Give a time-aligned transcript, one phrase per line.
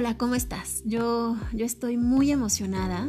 [0.00, 0.84] Hola, ¿cómo estás?
[0.84, 3.08] Yo, yo estoy muy emocionada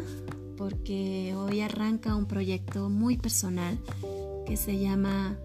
[0.58, 3.78] porque hoy arranca un proyecto muy personal
[4.48, 5.38] que se llama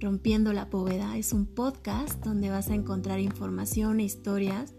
[0.00, 1.16] Rompiendo la Bóveda.
[1.16, 4.74] Es un podcast donde vas a encontrar información e historias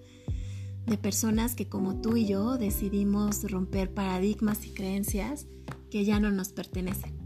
[0.85, 5.47] de personas que como tú y yo decidimos romper paradigmas y creencias
[5.89, 7.17] que ya no nos pertenecen.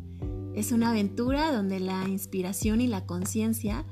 [0.55, 3.85] Es una aventura donde la inspiración y la conciencia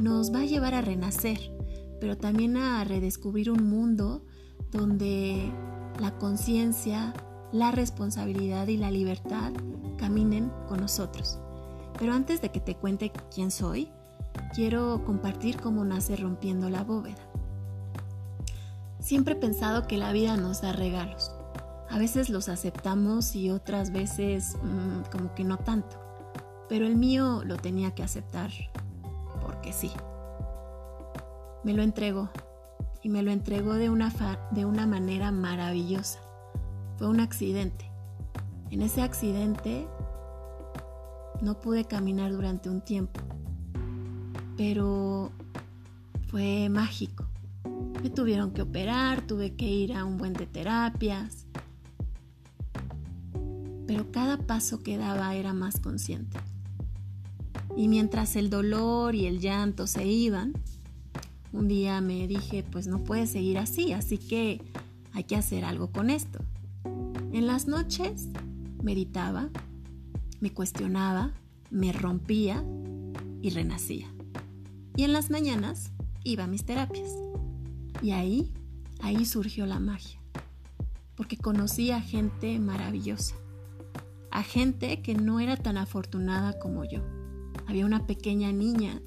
[0.00, 1.54] nos va a llevar a renacer
[2.00, 4.24] pero también a redescubrir un mundo
[4.70, 5.50] donde
[6.00, 7.12] la conciencia,
[7.52, 9.52] la responsabilidad y la libertad
[9.96, 11.38] caminen con nosotros.
[11.98, 13.88] Pero antes de que te cuente quién soy,
[14.54, 17.30] quiero compartir cómo nace rompiendo la bóveda.
[19.00, 21.30] Siempre he pensado que la vida nos da regalos.
[21.88, 25.96] A veces los aceptamos y otras veces mm, como que no tanto.
[26.68, 28.50] Pero el mío lo tenía que aceptar
[29.40, 29.92] porque sí
[31.66, 32.30] me lo entregó
[33.02, 34.12] y me lo entregó de una,
[34.52, 36.20] de una manera maravillosa.
[36.96, 37.90] Fue un accidente.
[38.70, 39.88] En ese accidente
[41.42, 43.20] no pude caminar durante un tiempo,
[44.56, 45.32] pero
[46.28, 47.26] fue mágico.
[48.00, 51.48] Me tuvieron que operar, tuve que ir a un buen de terapias,
[53.88, 56.38] pero cada paso que daba era más consciente.
[57.76, 60.52] Y mientras el dolor y el llanto se iban,
[61.56, 64.60] un día me dije, pues no puede seguir así, así que
[65.12, 66.40] hay que hacer algo con esto.
[67.32, 68.28] En las noches
[68.82, 69.48] meditaba,
[70.40, 71.32] me cuestionaba,
[71.70, 72.62] me rompía
[73.40, 74.06] y renacía.
[74.96, 75.92] Y en las mañanas
[76.24, 77.10] iba a mis terapias.
[78.02, 78.52] Y ahí,
[79.00, 80.20] ahí surgió la magia.
[81.16, 83.34] Porque conocí a gente maravillosa.
[84.30, 87.00] A gente que no era tan afortunada como yo.
[87.66, 89.00] Había una pequeña niña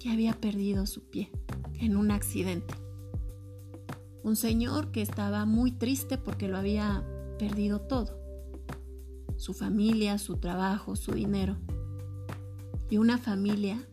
[0.00, 1.30] que había perdido su pie
[1.78, 2.74] en un accidente.
[4.24, 7.04] Un señor que estaba muy triste porque lo había
[7.38, 8.18] perdido todo.
[9.36, 11.56] Su familia, su trabajo, su dinero.
[12.88, 13.86] Y una familia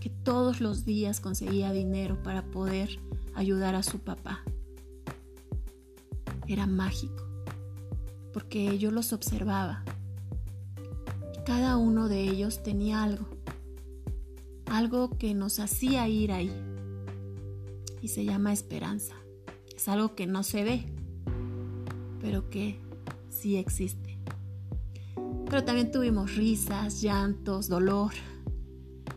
[0.00, 3.00] que todos los días conseguía dinero para poder
[3.34, 4.42] ayudar a su papá.
[6.46, 7.24] Era mágico,
[8.32, 9.84] porque yo los observaba.
[11.44, 13.26] Cada uno de ellos tenía algo,
[14.70, 16.52] algo que nos hacía ir ahí
[18.00, 19.14] y se llama esperanza.
[19.74, 20.84] Es algo que no se ve,
[22.20, 22.80] pero que
[23.30, 24.18] sí existe.
[25.46, 28.12] Pero también tuvimos risas, llantos, dolor,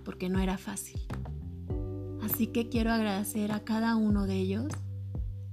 [0.05, 1.01] porque no era fácil.
[2.21, 4.71] Así que quiero agradecer a cada uno de ellos,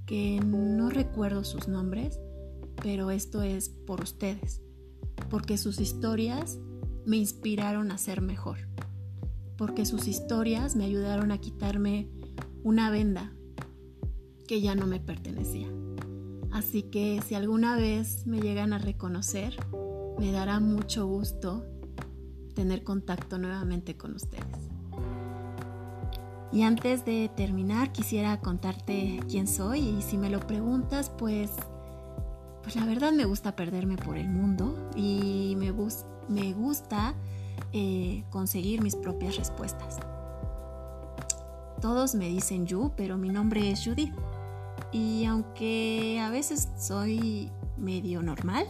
[0.05, 2.19] que no recuerdo sus nombres,
[2.81, 4.61] pero esto es por ustedes,
[5.29, 6.57] porque sus historias
[7.05, 8.59] me inspiraron a ser mejor,
[9.59, 12.07] porque sus historias me ayudaron a quitarme
[12.63, 13.33] una venda
[14.47, 15.67] que ya no me pertenecía.
[16.49, 19.57] Así que si alguna vez me llegan a reconocer,
[20.17, 21.65] me dará mucho gusto
[22.55, 24.69] tener contacto nuevamente con ustedes.
[26.53, 31.51] Y antes de terminar, quisiera contarte quién soy y si me lo preguntas, pues,
[32.63, 35.73] pues la verdad me gusta perderme por el mundo y me,
[36.29, 37.13] me gusta
[37.73, 39.97] eh, conseguir mis propias respuestas.
[41.81, 44.13] Todos me dicen Yu, pero mi nombre es Judith.
[44.91, 48.65] Y aunque a veces soy medio normal,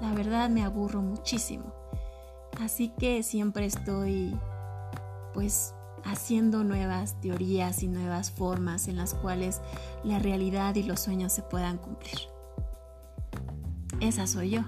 [0.00, 1.72] la verdad me aburro muchísimo.
[2.60, 4.36] Así que siempre estoy
[5.32, 5.74] pues
[6.04, 9.60] haciendo nuevas teorías y nuevas formas en las cuales
[10.04, 12.18] la realidad y los sueños se puedan cumplir.
[14.00, 14.60] Esa soy yo.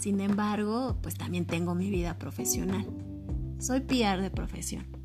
[0.00, 2.86] Sin embargo, pues también tengo mi vida profesional.
[3.58, 5.00] Soy PR de profesión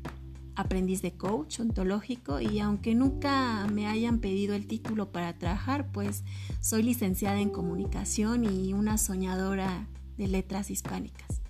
[0.56, 6.24] aprendiz de coach ontológico y aunque nunca me hayan pedido el título para trabajar, pues
[6.60, 9.86] soy licenciada en comunicación y una soñadora
[10.16, 11.42] de letras hispánicas.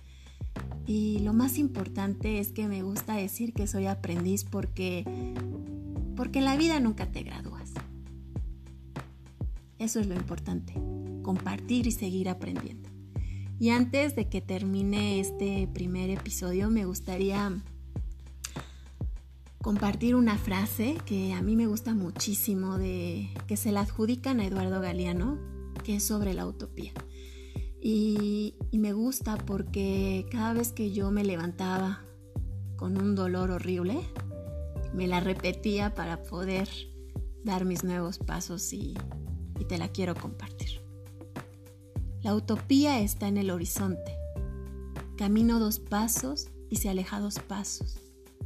[0.85, 5.05] Y lo más importante es que me gusta decir que soy aprendiz porque
[6.15, 7.73] porque en la vida nunca te gradúas.
[9.77, 10.73] Eso es lo importante,
[11.21, 12.96] compartir y seguir aprendiendo.
[13.59, 17.59] Y antes de que termine este primer episodio, me gustaría
[19.63, 24.45] compartir una frase que a mí me gusta muchísimo de que se la adjudican a
[24.45, 25.39] Eduardo Galeano,
[25.83, 26.93] que es sobre la utopía.
[27.81, 32.05] Y, me gusta porque cada vez que yo me levantaba
[32.75, 33.99] con un dolor horrible,
[34.93, 36.69] me la repetía para poder
[37.43, 38.93] dar mis nuevos pasos y
[39.67, 40.86] te la quiero compartir.
[42.27, 44.17] La utopía está en el horizonte.
[45.15, 48.01] Camino dos pasos y se aleja dos pasos.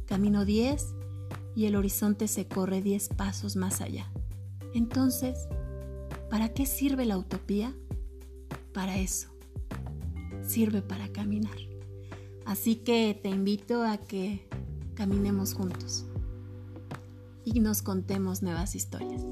[0.06, 0.94] Camino diez
[1.56, 4.08] y el horizonte se corre diez pasos más allá.
[4.72, 5.48] Entonces,
[6.30, 7.74] ¿para qué sirve la utopía?
[8.72, 9.30] Para eso.
[10.46, 11.58] Sirve para caminar.
[12.46, 14.46] Así que te invito a que
[14.94, 16.06] caminemos juntos
[17.44, 19.24] y nos contemos nuevas historias.